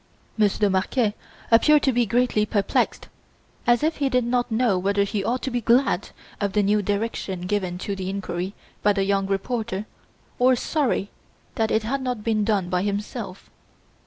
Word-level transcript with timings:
Monsieur 0.35 0.61
de 0.61 0.69
Marquet 0.71 1.13
appeared 1.51 1.83
to 1.83 1.91
be 1.93 2.07
greatly 2.07 2.43
perplexed, 2.43 3.07
as 3.67 3.83
if 3.83 3.97
he 3.97 4.09
did 4.09 4.23
not 4.23 4.49
know 4.51 4.75
whether 4.75 5.03
he 5.03 5.23
ought 5.23 5.43
to 5.43 5.51
be 5.51 5.61
glad 5.61 6.09
of 6.39 6.53
the 6.53 6.63
new 6.63 6.81
direction 6.81 7.41
given 7.41 7.77
to 7.77 7.95
the 7.95 8.09
inquiry 8.09 8.55
by 8.81 8.93
the 8.93 9.03
young 9.03 9.27
reporter, 9.27 9.85
or 10.39 10.55
sorry 10.55 11.11
that 11.53 11.69
it 11.69 11.83
had 11.83 12.01
not 12.01 12.23
been 12.23 12.43
done 12.43 12.67
by 12.67 12.81
himself. 12.81 13.51